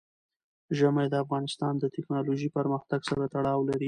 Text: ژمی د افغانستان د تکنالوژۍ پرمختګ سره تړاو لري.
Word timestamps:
ژمی 0.77 1.05
د 1.09 1.15
افغانستان 1.23 1.73
د 1.79 1.83
تکنالوژۍ 1.95 2.49
پرمختګ 2.57 2.99
سره 3.09 3.23
تړاو 3.35 3.61
لري. 3.69 3.79